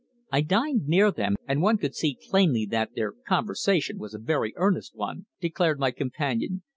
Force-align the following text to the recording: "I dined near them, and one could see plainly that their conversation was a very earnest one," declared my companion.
"I 0.31 0.41
dined 0.41 0.87
near 0.87 1.11
them, 1.11 1.35
and 1.47 1.61
one 1.61 1.77
could 1.77 1.93
see 1.93 2.17
plainly 2.19 2.65
that 2.71 2.95
their 2.95 3.11
conversation 3.27 3.99
was 3.99 4.15
a 4.15 4.19
very 4.19 4.51
earnest 4.55 4.95
one," 4.95 5.27
declared 5.39 5.79
my 5.79 5.91
companion. 5.91 6.63